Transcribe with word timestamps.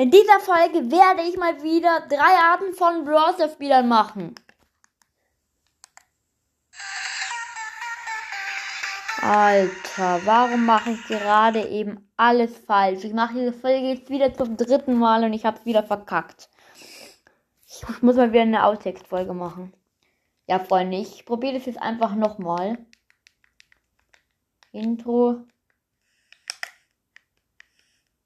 In 0.00 0.10
dieser 0.10 0.40
Folge 0.40 0.90
werde 0.90 1.28
ich 1.28 1.36
mal 1.36 1.62
wieder 1.62 2.00
drei 2.08 2.34
Arten 2.42 2.72
von 2.72 3.04
Browser-Spielern 3.04 3.86
machen. 3.86 4.34
Alter, 9.20 10.22
warum 10.24 10.64
mache 10.64 10.92
ich 10.92 11.04
gerade 11.04 11.68
eben 11.68 12.10
alles 12.16 12.56
falsch? 12.60 13.04
Ich 13.04 13.12
mache 13.12 13.34
diese 13.34 13.52
Folge 13.52 13.88
jetzt 13.88 14.08
wieder 14.08 14.32
zum 14.32 14.56
dritten 14.56 14.98
Mal 14.98 15.22
und 15.22 15.34
ich 15.34 15.44
habe 15.44 15.58
es 15.58 15.66
wieder 15.66 15.82
verkackt. 15.82 16.48
Ich 17.66 18.00
muss 18.00 18.16
mal 18.16 18.32
wieder 18.32 18.40
eine 18.40 18.64
Outtext-Folge 18.64 19.34
machen. 19.34 19.74
Ja, 20.46 20.60
Freunde, 20.60 20.96
ich 20.96 21.26
probiere 21.26 21.58
das 21.58 21.66
jetzt 21.66 21.82
einfach 21.82 22.14
nochmal. 22.14 22.78
Intro. 24.72 25.44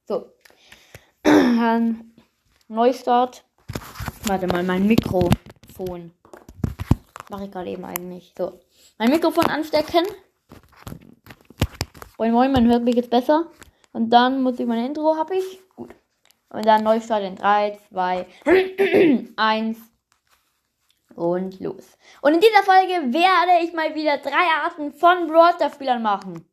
So. 0.07 0.31
Neustart. 2.69 3.45
Warte 4.27 4.47
mal, 4.47 4.63
mein 4.65 4.87
Mikrofon. 4.87 6.13
Mache 7.31 7.45
ich 7.45 7.51
gerade 7.51 7.71
eben 7.71 7.85
eigentlich. 7.85 8.33
So. 8.37 8.61
Mein 8.99 9.11
Mikrofon 9.11 9.47
anstecken. 9.47 10.05
Moin 12.19 12.33
Moin, 12.33 12.53
man 12.53 12.67
hört 12.67 12.83
mich 12.83 12.97
jetzt 12.97 13.11
besser. 13.11 13.47
Und 13.93 14.11
dann 14.11 14.43
muss 14.43 14.59
ich 14.59 14.67
mein 14.67 14.85
Intro, 14.85 15.17
habe 15.17 15.37
ich. 15.37 15.61
Gut. 15.77 15.95
Und 16.49 16.67
dann 16.67 16.83
Neustart 16.83 17.23
in 17.23 17.37
3, 17.37 17.79
2, 17.89 18.27
1 19.37 19.79
und 21.15 21.61
los. 21.61 21.97
Und 22.21 22.35
in 22.35 22.41
dieser 22.41 22.63
Folge 22.65 23.13
werde 23.13 23.65
ich 23.65 23.73
mal 23.75 23.95
wieder 23.95 24.19
drei 24.19 24.47
Arten 24.65 24.93
von 24.93 25.29
Brawler-Spielern 25.29 26.03
machen. 26.03 26.45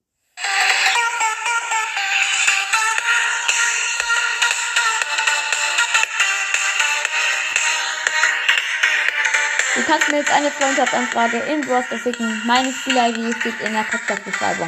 Du 9.82 9.88
kannst 9.88 10.12
mir 10.12 10.18
jetzt 10.18 10.32
eine 10.32 10.52
Freundschaftsanfrage 10.52 11.38
in 11.52 11.62
Browser 11.62 11.98
schicken. 11.98 12.40
Meine 12.46 12.72
Spieler-ID 12.72 13.36
steht 13.38 13.60
in 13.62 13.74
der 13.74 13.82
Podcast-Beschreibung. 13.82 14.68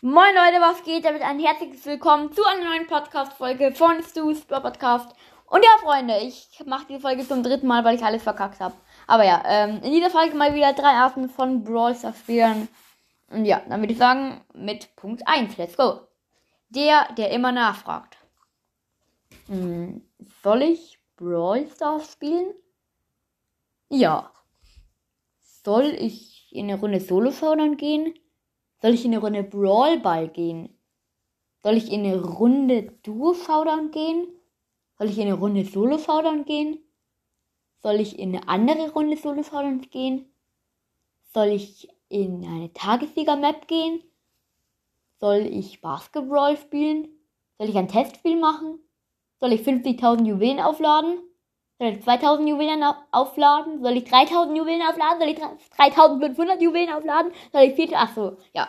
Moin 0.00 0.34
Leute, 0.34 0.62
was 0.62 0.82
geht? 0.82 1.04
Damit 1.04 1.20
ein 1.20 1.38
herzliches 1.40 1.84
Willkommen 1.84 2.32
zu 2.32 2.42
einer 2.42 2.70
neuen 2.70 2.86
Podcast-Folge 2.86 3.72
von 3.74 4.02
Stu's 4.02 4.40
Podcast. 4.46 5.14
Und 5.44 5.62
ja, 5.62 5.72
Freunde, 5.82 6.16
ich 6.20 6.48
mache 6.64 6.86
die 6.88 6.98
Folge 6.98 7.28
zum 7.28 7.42
dritten 7.42 7.66
Mal, 7.66 7.84
weil 7.84 7.96
ich 7.96 8.02
alles 8.02 8.22
verkackt 8.22 8.60
habe. 8.60 8.74
Aber 9.06 9.26
ja, 9.26 9.42
ähm, 9.44 9.82
in 9.82 9.92
dieser 9.92 10.08
Folge 10.08 10.34
mal 10.34 10.54
wieder 10.54 10.72
drei 10.72 10.92
Arten 10.92 11.28
von 11.28 11.64
Brawl 11.64 11.94
Stars 11.94 12.18
spielen. 12.18 12.68
Und 13.28 13.44
ja, 13.44 13.60
dann 13.68 13.82
würde 13.82 13.92
ich 13.92 13.98
sagen, 13.98 14.40
mit 14.54 14.96
Punkt 14.96 15.28
1, 15.28 15.58
let's 15.58 15.76
go. 15.76 16.00
Der, 16.70 17.12
der 17.12 17.30
immer 17.30 17.52
nachfragt. 17.52 18.16
Hm, 19.48 20.00
soll 20.42 20.62
ich 20.62 20.98
Brawl 21.16 21.68
Stars 21.68 22.12
spielen? 22.12 22.54
Ja. 23.88 24.32
Soll 25.40 25.96
ich 25.98 26.48
in 26.52 26.70
eine 26.70 26.78
Runde 26.80 27.00
Solo 27.00 27.30
Showdown 27.30 27.76
gehen? 27.76 28.14
Soll 28.82 28.94
ich 28.94 29.04
in 29.04 29.12
eine 29.12 29.20
Runde 29.20 29.42
Brawl 29.42 29.98
Ball 30.00 30.28
gehen? 30.28 30.76
Soll 31.62 31.76
ich 31.76 31.90
in 31.90 32.04
eine 32.04 32.22
Runde 32.22 32.92
Duo 33.02 33.34
Showdown 33.34 33.90
gehen? 33.90 34.26
Soll 34.98 35.08
ich 35.08 35.18
in 35.18 35.28
eine 35.28 35.34
Runde 35.34 35.64
Solo 35.64 35.98
Showdown 35.98 36.44
gehen? 36.44 36.78
Soll 37.82 38.00
ich 38.00 38.18
in 38.18 38.34
eine 38.34 38.48
andere 38.48 38.90
Runde 38.90 39.16
Solo 39.16 39.42
Showdown 39.42 39.80
gehen? 39.82 40.26
Soll 41.32 41.48
ich 41.48 41.88
in 42.08 42.44
eine 42.46 42.72
Tagessieger 42.72 43.36
Map 43.36 43.66
gehen? 43.66 44.02
Soll 45.20 45.46
ich 45.46 45.80
Basketball 45.80 46.56
spielen? 46.56 47.08
Soll 47.58 47.68
ich 47.68 47.76
ein 47.76 47.88
Testspiel 47.88 48.38
machen? 48.38 48.78
Soll 49.40 49.52
ich 49.52 49.62
50.000 49.62 50.26
Juwelen 50.26 50.60
aufladen? 50.60 51.18
Soll 51.78 51.88
ich 51.88 52.02
2000 52.02 52.48
Juwelen 52.48 52.84
aufladen? 53.12 53.82
Soll 53.82 53.96
ich 53.96 54.04
3000 54.04 54.56
Juwelen 54.56 54.82
aufladen? 54.82 55.18
Soll 55.18 55.28
ich 55.28 55.40
3500 55.76 56.62
Juwelen 56.62 56.92
aufladen? 56.94 57.32
Soll 57.52 57.62
ich 57.62 57.74
4000? 57.74 57.96
Achso, 57.96 58.36
ja. 58.52 58.68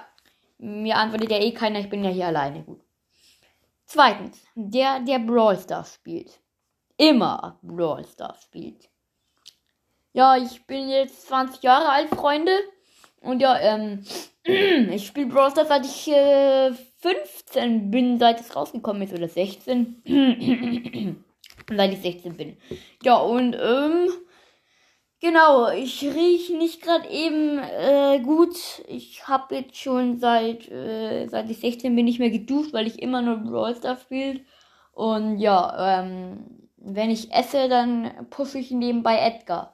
Mir 0.58 0.98
antwortet 0.98 1.32
ja 1.32 1.38
eh 1.38 1.52
keiner, 1.52 1.80
ich 1.80 1.90
bin 1.90 2.04
ja 2.04 2.10
hier 2.10 2.28
alleine. 2.28 2.64
Gut. 2.64 2.82
Zweitens, 3.86 4.44
der, 4.56 5.00
der 5.02 5.20
Brawl 5.20 5.58
Stars 5.58 5.94
spielt. 5.94 6.40
Immer 6.98 7.60
Brawl 7.62 8.06
Stars 8.06 8.44
spielt. 8.44 8.90
Ja, 10.14 10.38
ich 10.38 10.66
bin 10.66 10.90
jetzt 10.90 11.28
20 11.28 11.62
Jahre 11.62 11.90
alt, 11.90 12.10
Freunde. 12.10 12.58
Und 13.22 13.42
ja, 13.42 13.60
ähm, 13.60 14.06
ich 14.92 15.08
spiele 15.08 15.28
Brawl 15.28 15.52
Stars 15.52 15.70
seit 15.70 15.86
ich 15.86 16.08
äh, 16.08 16.72
15 17.02 17.92
bin, 17.92 18.20
seit 18.20 18.40
es 18.40 18.56
rausgekommen 18.56 19.02
ist, 19.02 19.14
oder 19.14 19.28
16. 19.28 20.04
seit 21.76 21.94
ich 21.94 22.00
16 22.00 22.38
bin. 22.38 22.58
Ja, 23.04 23.16
und, 23.18 23.56
ähm, 23.56 24.10
Genau, 25.22 25.70
ich 25.70 26.04
rieche 26.04 26.56
nicht 26.56 26.84
gerade 26.84 27.10
eben 27.10 27.58
äh, 27.58 28.20
gut. 28.22 28.56
Ich 28.88 29.28
habe 29.28 29.56
jetzt 29.56 29.78
schon 29.78 30.20
seit 30.20 30.70
äh, 30.70 31.28
seit 31.28 31.50
ich 31.50 31.60
16 31.60 31.96
bin 31.96 32.06
nicht 32.06 32.20
mehr 32.20 32.30
geduscht, 32.30 32.74
weil 32.74 32.86
ich 32.86 33.02
immer 33.02 33.22
nur 33.24 33.38
Brawl 33.38 33.76
Stars 33.76 34.02
spiele. 34.04 34.42
Und 34.92 35.40
ja, 35.40 36.02
ähm, 36.02 36.70
wenn 36.78 37.10
ich 37.10 37.32
esse, 37.34 37.70
dann 37.70 38.28
pushe 38.30 38.60
ich 38.60 38.72
nebenbei 38.72 39.18
Edgar. 39.18 39.74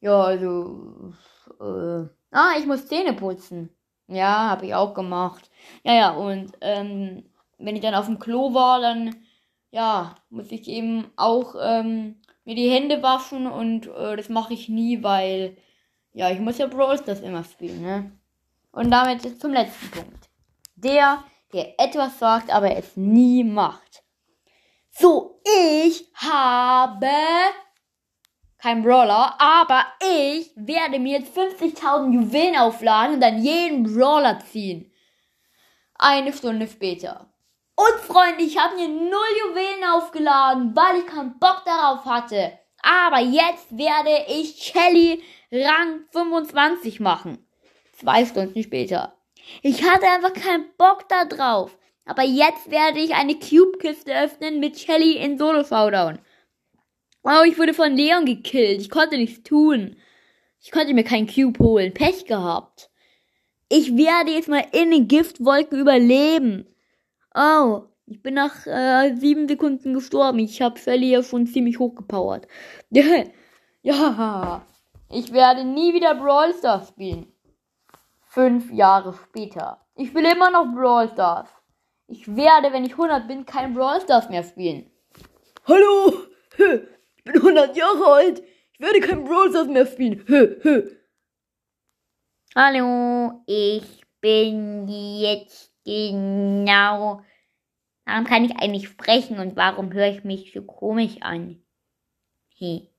Ja, 0.00 0.20
also 0.22 1.14
äh, 1.60 2.08
ah, 2.32 2.52
ich 2.58 2.66
muss 2.66 2.86
Zähne 2.86 3.14
putzen. 3.14 3.70
Ja, 4.08 4.50
habe 4.50 4.66
ich 4.66 4.74
auch 4.74 4.94
gemacht. 4.94 5.50
Ja, 5.82 5.94
ja, 5.94 6.10
und 6.10 6.52
ähm, 6.60 7.24
wenn 7.58 7.76
ich 7.76 7.82
dann 7.82 7.94
auf 7.94 8.06
dem 8.06 8.18
Klo 8.18 8.52
war, 8.54 8.80
dann 8.80 9.16
ja, 9.70 10.14
muss 10.30 10.52
ich 10.52 10.68
eben 10.68 11.10
auch 11.16 11.56
ähm, 11.60 12.16
mir 12.44 12.54
die 12.54 12.70
Hände 12.70 13.02
waschen 13.02 13.46
und 13.46 13.88
äh, 13.88 14.16
das 14.16 14.28
mache 14.28 14.54
ich 14.54 14.68
nie, 14.68 15.02
weil 15.02 15.56
ja, 16.12 16.30
ich 16.30 16.38
muss 16.38 16.58
ja 16.58 16.68
Brawl 16.68 16.96
Stars 16.96 17.20
immer 17.20 17.42
spielen, 17.42 17.82
ne? 17.82 18.12
Und 18.70 18.90
damit 18.90 19.40
zum 19.40 19.52
letzten 19.52 19.90
Punkt. 19.90 20.28
Der, 20.76 21.24
der 21.52 21.80
etwas 21.80 22.18
sagt, 22.18 22.52
aber 22.52 22.76
es 22.76 22.96
nie 22.96 23.42
macht. 23.42 24.04
So, 24.90 25.40
ich 25.82 26.08
habe 26.14 27.06
kein 28.64 28.82
Brawler, 28.82 29.34
aber 29.38 29.84
ich 30.00 30.50
werde 30.56 30.98
mir 30.98 31.18
jetzt 31.18 31.36
50.000 31.36 32.14
Juwelen 32.14 32.56
aufladen 32.56 33.16
und 33.16 33.20
dann 33.20 33.42
jeden 33.42 33.82
Brawler 33.82 34.38
ziehen. 34.38 34.90
Eine 35.96 36.32
Stunde 36.32 36.66
später. 36.66 37.30
Und 37.76 38.00
Freunde, 38.00 38.42
ich 38.42 38.58
habe 38.58 38.76
mir 38.76 38.88
null 38.88 39.20
Juwelen 39.42 39.84
aufgeladen, 39.92 40.74
weil 40.74 41.00
ich 41.00 41.06
keinen 41.06 41.38
Bock 41.38 41.62
darauf 41.66 42.06
hatte. 42.06 42.58
Aber 42.80 43.20
jetzt 43.20 43.76
werde 43.76 44.24
ich 44.28 44.56
Shelly 44.56 45.22
Rang 45.52 46.06
25 46.12 47.00
machen. 47.00 47.46
Zwei 47.92 48.24
Stunden 48.24 48.62
später. 48.62 49.14
Ich 49.60 49.82
hatte 49.82 50.06
einfach 50.06 50.32
keinen 50.32 50.74
Bock 50.78 51.06
da 51.10 51.26
drauf. 51.26 51.76
Aber 52.06 52.22
jetzt 52.22 52.70
werde 52.70 53.00
ich 53.00 53.14
eine 53.14 53.34
Cube-Kiste 53.34 54.14
öffnen 54.14 54.58
mit 54.58 54.78
Shelly 54.78 55.18
in 55.18 55.36
Solo-Showdown. 55.36 56.18
Oh, 57.24 57.42
ich 57.46 57.58
wurde 57.58 57.72
von 57.72 57.96
Leon 57.96 58.26
gekillt. 58.26 58.82
Ich 58.82 58.90
konnte 58.90 59.16
nichts 59.16 59.42
tun. 59.42 59.96
Ich 60.60 60.70
konnte 60.70 60.92
mir 60.92 61.04
keinen 61.04 61.26
Cube 61.26 61.58
holen. 61.58 61.94
Pech 61.94 62.26
gehabt. 62.26 62.90
Ich 63.70 63.96
werde 63.96 64.32
jetzt 64.32 64.48
mal 64.48 64.64
in 64.72 64.90
den 64.90 65.08
Giftwolken 65.08 65.80
überleben. 65.80 66.66
Oh, 67.34 67.84
ich 68.06 68.22
bin 68.22 68.34
nach 68.34 68.66
äh, 68.66 69.16
sieben 69.16 69.48
Sekunden 69.48 69.94
gestorben. 69.94 70.38
Ich 70.38 70.60
habe 70.60 70.78
Shelly 70.78 71.12
ja 71.12 71.22
schon 71.22 71.46
ziemlich 71.46 71.78
hochgepowert. 71.78 72.46
ja, 73.82 74.62
ich 75.10 75.32
werde 75.32 75.64
nie 75.64 75.94
wieder 75.94 76.14
Brawl 76.14 76.52
Stars 76.52 76.88
spielen. 76.88 77.32
Fünf 78.26 78.70
Jahre 78.70 79.14
später. 79.14 79.80
Ich 79.96 80.14
will 80.14 80.26
immer 80.26 80.50
noch 80.50 80.74
Brawl 80.74 81.08
Stars. 81.08 81.48
Ich 82.06 82.36
werde, 82.36 82.72
wenn 82.72 82.84
ich 82.84 82.92
100 82.92 83.26
bin, 83.26 83.46
kein 83.46 83.72
Brawl 83.72 84.00
Stars 84.02 84.28
mehr 84.28 84.42
spielen. 84.42 84.90
Hallo, 85.66 86.12
100 87.54 87.76
Jahre 87.76 88.06
alt. 88.06 88.42
Ich 88.72 88.80
werde 88.80 89.00
kein 89.00 89.24
Brawl 89.24 89.50
Stars 89.50 89.68
mehr 89.68 89.86
spielen. 89.86 90.24
Hallo, 92.56 93.42
ich 93.46 94.02
bin 94.20 94.88
jetzt 94.88 95.72
genau. 95.84 97.22
Warum 98.04 98.24
kann 98.24 98.44
ich 98.44 98.56
eigentlich 98.56 98.88
sprechen 98.88 99.38
und 99.38 99.56
warum 99.56 99.92
höre 99.92 100.08
ich 100.08 100.24
mich 100.24 100.52
so 100.52 100.62
komisch 100.62 101.16
an? 101.20 101.62
Hey, 102.56 102.90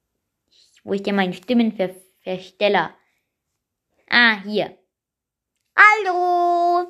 wo 0.84 0.94
ist 0.94 1.06
denn 1.06 1.16
mein 1.16 1.34
Stimmenversteller? 1.34 2.96
Ah, 4.10 4.42
hier. 4.44 4.78
Hallo! 5.76 6.88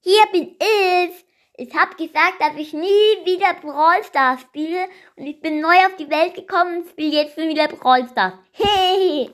Hier 0.00 0.26
bin 0.32 0.56
ich! 0.58 1.24
Ich 1.56 1.72
hab 1.72 1.96
gesagt, 1.96 2.40
dass 2.40 2.56
ich 2.56 2.72
nie 2.72 2.82
wieder 3.24 3.54
Brawl 3.62 4.02
Stars 4.02 4.40
spiele 4.40 4.88
und 5.16 5.24
ich 5.24 5.40
bin 5.40 5.60
neu 5.60 5.76
auf 5.86 5.94
die 5.96 6.10
Welt 6.10 6.34
gekommen 6.34 6.78
und 6.78 6.88
spiele 6.88 7.22
jetzt 7.22 7.36
wieder 7.36 7.68
Brawl 7.68 8.08
Stars. 8.08 8.34
Hehehe! 8.50 9.32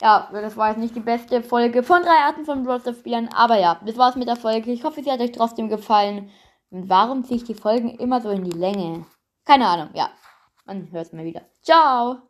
Ja, 0.00 0.30
das 0.32 0.56
war 0.56 0.70
jetzt 0.70 0.78
nicht 0.78 0.96
die 0.96 1.00
beste 1.00 1.42
Folge 1.42 1.82
von 1.82 2.02
drei 2.02 2.24
Arten 2.24 2.46
von 2.46 2.64
Brawl 2.64 2.80
Stars 2.80 3.00
Spielern, 3.00 3.28
aber 3.34 3.60
ja, 3.60 3.78
das 3.84 3.98
war's 3.98 4.16
mit 4.16 4.28
der 4.28 4.36
Folge. 4.36 4.72
Ich 4.72 4.82
hoffe, 4.82 5.02
sie 5.02 5.12
hat 5.12 5.20
euch 5.20 5.32
trotzdem 5.32 5.68
gefallen. 5.68 6.30
Und 6.70 6.88
warum 6.88 7.22
ziehe 7.22 7.36
ich 7.36 7.44
die 7.44 7.54
Folgen 7.54 7.90
immer 7.98 8.22
so 8.22 8.30
in 8.30 8.44
die 8.44 8.56
Länge? 8.56 9.04
Keine 9.44 9.68
Ahnung, 9.68 9.90
ja. 9.92 10.08
Man 10.64 10.90
hört 10.90 11.06
es 11.06 11.12
mal 11.12 11.24
wieder. 11.24 11.42
Ciao. 11.62 12.22